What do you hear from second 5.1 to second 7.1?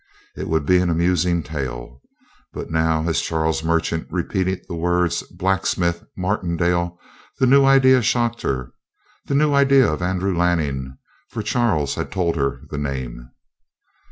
"blacksmith" "Martindale,"